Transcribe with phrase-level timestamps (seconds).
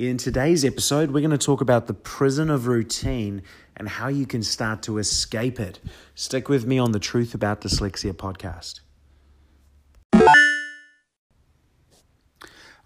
[0.00, 3.42] In today's episode, we're going to talk about the prison of routine
[3.76, 5.78] and how you can start to escape it.
[6.14, 8.80] Stick with me on the Truth About Dyslexia podcast.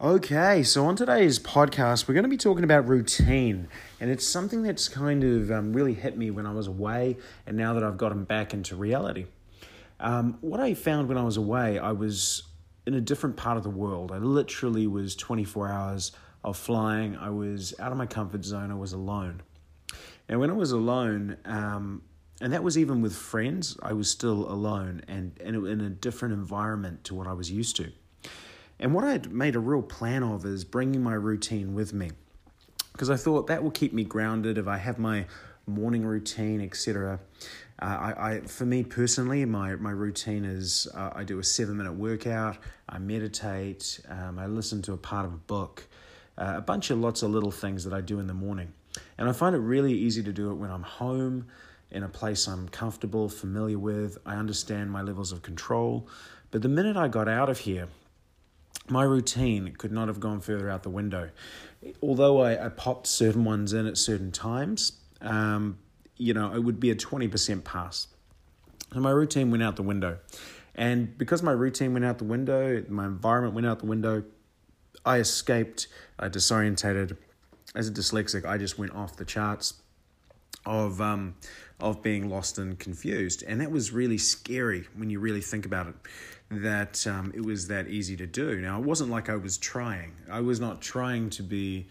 [0.00, 3.68] Okay, so on today's podcast, we're going to be talking about routine,
[4.00, 7.56] and it's something that's kind of um, really hit me when I was away, and
[7.56, 9.26] now that I've gotten back into reality.
[10.00, 12.42] Um, what I found when I was away, I was
[12.88, 14.10] in a different part of the world.
[14.10, 16.10] I literally was 24 hours
[16.44, 17.16] of flying.
[17.16, 18.70] I was out of my comfort zone.
[18.70, 19.42] I was alone.
[20.28, 22.02] And when I was alone, um,
[22.40, 26.34] and that was even with friends, I was still alone and, and in a different
[26.34, 27.90] environment to what I was used to.
[28.78, 32.10] And what I had made a real plan of is bringing my routine with me
[32.92, 35.26] because I thought that will keep me grounded if I have my
[35.66, 37.20] morning routine, etc.
[37.80, 41.76] Uh, I, I, for me personally, my, my routine is uh, I do a seven
[41.76, 42.58] minute workout,
[42.88, 45.86] I meditate, um, I listen to a part of a book,
[46.36, 48.72] uh, a bunch of lots of little things that I do in the morning.
[49.18, 51.46] And I find it really easy to do it when I'm home,
[51.90, 54.18] in a place I'm comfortable, familiar with.
[54.26, 56.08] I understand my levels of control.
[56.50, 57.88] But the minute I got out of here,
[58.88, 61.30] my routine could not have gone further out the window.
[62.02, 65.78] Although I, I popped certain ones in at certain times, um,
[66.16, 68.08] you know, it would be a 20% pass.
[68.92, 70.18] So my routine went out the window.
[70.74, 74.24] And because my routine went out the window, my environment went out the window,
[75.04, 75.88] I escaped,
[76.18, 77.16] disorientated.
[77.74, 79.74] As a dyslexic, I just went off the charts
[80.64, 81.34] of um,
[81.80, 85.88] of being lost and confused, and that was really scary when you really think about
[85.88, 85.94] it.
[86.50, 88.60] That um, it was that easy to do.
[88.60, 90.12] Now it wasn't like I was trying.
[90.30, 91.88] I was not trying to be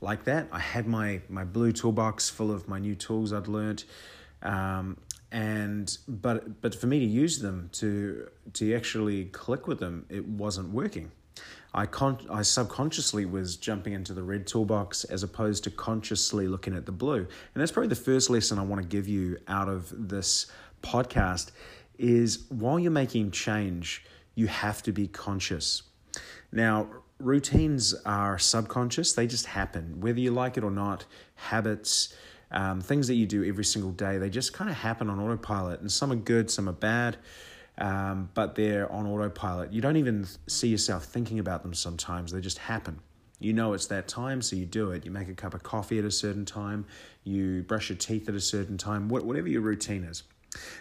[0.00, 0.48] like that.
[0.50, 3.84] I had my my blue toolbox full of my new tools I'd learnt.
[4.42, 4.96] Um,
[5.32, 10.24] and but but for me to use them to to actually click with them it
[10.24, 11.10] wasn't working
[11.74, 16.74] I con- I subconsciously was jumping into the red toolbox as opposed to consciously looking
[16.74, 17.18] at the blue.
[17.18, 20.46] And that's probably the first lesson I want to give you out of this
[20.82, 21.50] podcast
[21.98, 25.82] is while you're making change, you have to be conscious.
[26.52, 26.88] Now,
[27.18, 30.00] routines are subconscious, they just happen.
[30.00, 32.14] Whether you like it or not, habits,
[32.50, 35.80] um, things that you do every single day, they just kind of happen on autopilot.
[35.80, 37.16] And some are good, some are bad
[37.78, 39.72] um, but they're on autopilot.
[39.72, 43.00] You don't even see yourself thinking about them sometimes, they just happen.
[43.38, 45.04] You know it's that time, so you do it.
[45.04, 46.86] You make a cup of coffee at a certain time,
[47.22, 50.22] you brush your teeth at a certain time, whatever your routine is.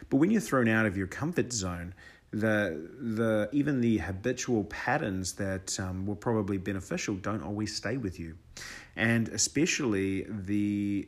[0.09, 1.93] But when you're thrown out of your comfort zone,
[2.31, 8.19] the the even the habitual patterns that um, were probably beneficial don't always stay with
[8.19, 8.35] you,
[8.95, 11.07] and especially the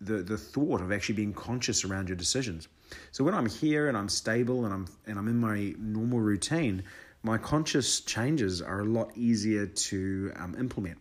[0.00, 2.68] the the thought of actually being conscious around your decisions.
[3.12, 6.82] So when I'm here and I'm stable and I'm and I'm in my normal routine,
[7.22, 10.98] my conscious changes are a lot easier to um, implement.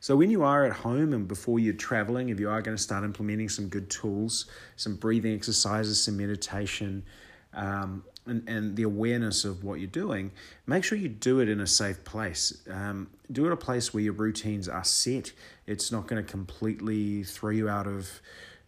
[0.00, 2.82] So when you are at home and before you're traveling, if you are going to
[2.82, 7.04] start implementing some good tools, some breathing exercises, some meditation,
[7.52, 10.30] um, and, and the awareness of what you're doing,
[10.66, 12.62] make sure you do it in a safe place.
[12.70, 15.32] Um, do it a place where your routines are set.
[15.66, 18.20] It's not going to completely throw you out of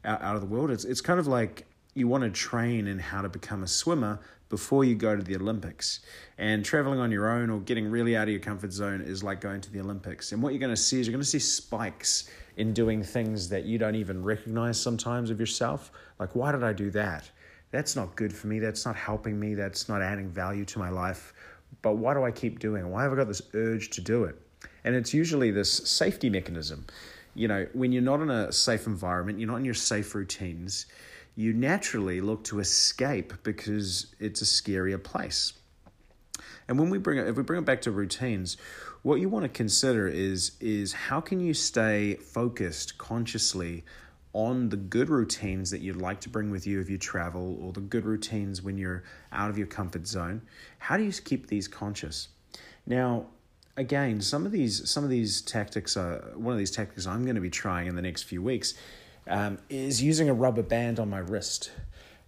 [0.05, 0.71] out, out of the world.
[0.71, 4.21] It's it's kind of like you want to train in how to become a swimmer
[4.49, 6.01] before you go to the Olympics.
[6.37, 9.41] And traveling on your own or getting really out of your comfort zone is like
[9.41, 10.33] going to the Olympics.
[10.33, 13.49] And what you're going to see is you're going to see spikes in doing things
[13.49, 15.93] that you don't even recognize sometimes of yourself.
[16.19, 17.31] Like, why did I do that?
[17.71, 18.59] That's not good for me.
[18.59, 19.55] That's not helping me.
[19.55, 21.33] That's not adding value to my life.
[21.83, 22.89] But why do I keep doing it?
[22.89, 24.37] Why have I got this urge to do it?
[24.85, 26.87] And it's usually this safety mechanism.
[27.35, 30.87] You know, when you're not in a safe environment, you're not in your safe routines,
[31.37, 35.53] you naturally look to escape because it's a scarier place.
[36.67, 38.57] And when we bring it, if we bring it back to routines,
[39.03, 43.85] what you want to consider is is how can you stay focused consciously
[44.33, 47.73] on the good routines that you'd like to bring with you if you travel or
[47.73, 49.03] the good routines when you're
[49.33, 50.43] out of your comfort zone.
[50.79, 52.29] How do you keep these conscious?
[52.87, 53.27] Now,
[53.77, 57.35] again, some of these some of these tactics are one of these tactics I'm going
[57.35, 58.75] to be trying in the next few weeks
[59.27, 61.71] um, is using a rubber band on my wrist,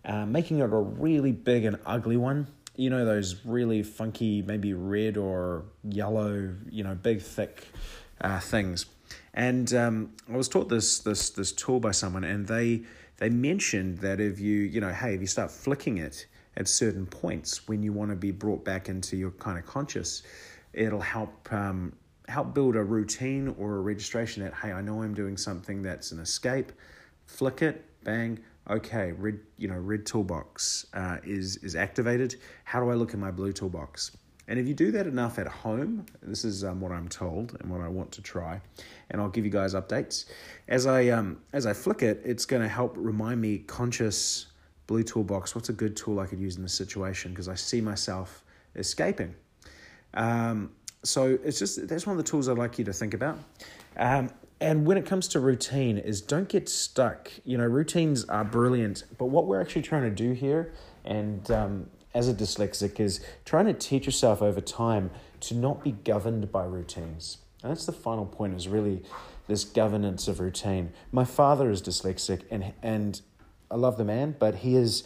[0.05, 2.47] uh, making it a really big and ugly one.
[2.75, 7.69] You know, those really funky, maybe red or yellow, you know, big, thick
[8.21, 8.87] uh, things.
[9.35, 12.83] And um, I was taught this this this tool by someone, and they
[13.19, 16.27] they mentioned that if you you know, hey, if you start flicking it
[16.57, 20.23] at certain points when you want to be brought back into your kind of conscious,
[20.73, 21.93] it'll help um,
[22.29, 26.13] help build a routine or a registration that hey i know i'm doing something that's
[26.13, 26.73] an escape.
[27.27, 28.39] Flick it bang
[28.69, 32.37] okay red you know red toolbox uh, is is activated.
[32.65, 34.17] How do i look in my blue toolbox
[34.49, 37.71] And if you do that enough at home, this is um, what I'm told and
[37.71, 38.61] what I want to try,
[39.11, 40.27] and I'll give you guys updates
[40.69, 42.21] as I um, as I flick it.
[42.25, 44.47] It's going to help remind me conscious
[44.87, 45.55] blue toolbox.
[45.55, 48.45] What's a good tool I could use in this situation because I see myself
[48.75, 49.35] escaping.
[50.15, 50.71] Um,
[51.05, 53.39] so it's just that's one of the tools I'd like you to think about.
[53.97, 54.31] Um,
[54.61, 57.31] and when it comes to routine, is don't get stuck.
[57.45, 60.73] You know, routines are brilliant, but what we're actually trying to do here,
[61.05, 65.11] and um, as a dyslexic, is trying to teach yourself over time
[65.41, 67.39] to not be governed by routines.
[67.63, 68.55] And that's the final point.
[68.55, 69.03] Is really
[69.47, 70.93] this governance of routine.
[71.11, 73.21] My father is dyslexic, and and
[73.71, 75.05] I love the man, but he is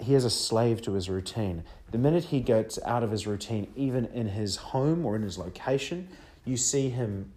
[0.00, 1.64] he is a slave to his routine.
[1.90, 5.38] The minute he gets out of his routine, even in his home or in his
[5.38, 6.08] location,
[6.44, 7.32] you see him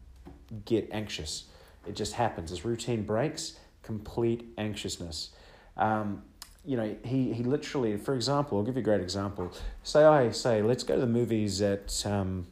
[0.65, 1.45] get anxious.
[1.85, 2.49] It just happens.
[2.49, 5.29] His routine breaks, complete anxiousness.
[5.77, 6.23] Um,
[6.67, 9.53] you know, he, he literally, for example, I'll give you a great example.
[9.83, 12.45] Say I say, let's go to the movies at um,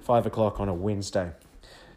[0.00, 1.30] five o'clock on a Wednesday.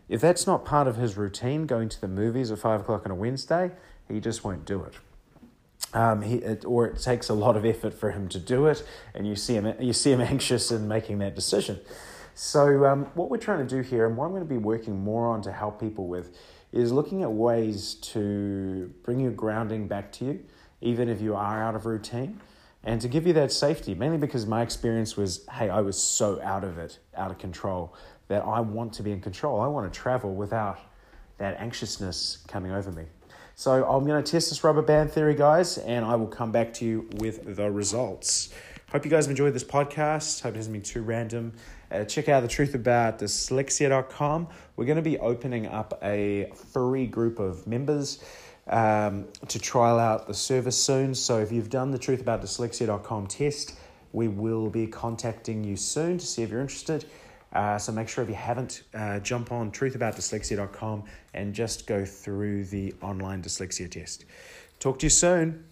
[0.07, 3.11] If that's not part of his routine, going to the movies at five o'clock on
[3.11, 3.71] a Wednesday,
[4.07, 4.93] he just won't do it.
[5.95, 8.85] Um, he, it, or it takes a lot of effort for him to do it,
[9.15, 11.79] and you see him you see him anxious in making that decision.
[12.35, 14.99] So um, what we're trying to do here, and what I'm going to be working
[14.99, 16.37] more on to help people with,
[16.71, 20.45] is looking at ways to bring your grounding back to you,
[20.85, 22.39] even if you are out of routine,
[22.83, 23.95] and to give you that safety.
[23.95, 27.93] Mainly because my experience was, hey, I was so out of it, out of control,
[28.27, 29.59] that I want to be in control.
[29.59, 30.79] I want to travel without
[31.37, 33.03] that anxiousness coming over me.
[33.55, 36.73] So I'm going to test this rubber band theory, guys, and I will come back
[36.75, 38.53] to you with the results.
[38.91, 40.41] Hope you guys have enjoyed this podcast.
[40.41, 41.53] Hope it hasn't been too random.
[41.91, 44.47] Uh, check out the truth about dyslexia.com.
[44.75, 48.23] We're going to be opening up a free group of members
[48.67, 51.13] um, to trial out the service soon.
[51.13, 53.75] So if you've done the truth about dyslexia.com test,
[54.11, 57.05] we will be contacting you soon to see if you're interested.
[57.53, 61.03] Uh, so make sure if you haven't, uh, jump on truthaboutdyslexia.com
[61.33, 64.25] and just go through the online dyslexia test.
[64.79, 65.63] Talk to you soon.